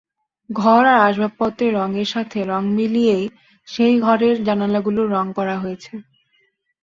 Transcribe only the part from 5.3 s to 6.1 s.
করা হয়েছে।